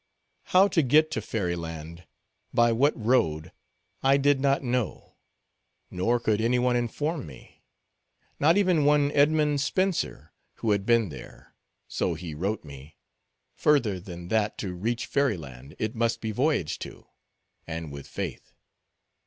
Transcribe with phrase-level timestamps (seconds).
[0.45, 2.07] How to get to fairy land,
[2.51, 3.51] by what road,
[4.01, 5.17] I did not know;
[5.91, 7.61] nor could any one inform me;
[8.39, 14.73] not even one Edmund Spenser, who had been there—so he wrote me—further than that to
[14.73, 17.05] reach fairy land, it must be voyaged to,
[17.67, 18.53] and with faith.